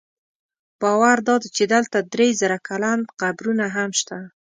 باور 0.81 1.17
دا 1.27 1.35
دی 1.41 1.49
چې 1.57 1.63
دلته 1.73 1.97
درې 2.13 2.27
زره 2.41 2.57
کلن 2.67 2.99
قبرونه 3.21 3.65
هم 3.75 3.89
شته. 3.99 4.17